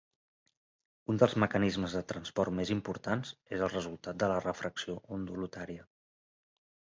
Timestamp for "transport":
2.11-2.55